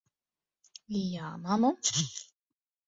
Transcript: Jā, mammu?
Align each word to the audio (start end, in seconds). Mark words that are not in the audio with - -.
Jā, 1.01 1.31
mammu? 1.45 1.73